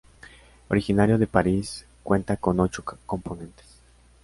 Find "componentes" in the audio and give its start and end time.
3.05-3.67